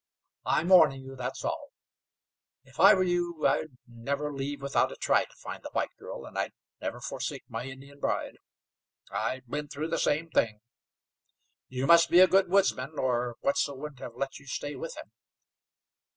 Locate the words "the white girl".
5.61-6.25